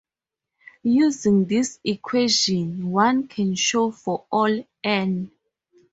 Using 0.81 1.45
this 1.45 1.79
equation, 1.83 2.89
one 2.89 3.27
can 3.27 3.53
show 3.53 3.91
for 3.91 4.25
all 4.31 4.65
"n". 4.83 5.31